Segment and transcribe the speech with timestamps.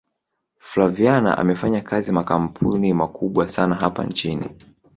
[0.59, 4.49] flaviana amefanyakazi na makampuni makubwa sana hapa nchini